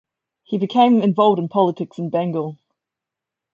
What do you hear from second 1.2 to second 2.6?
in politics in Bengal.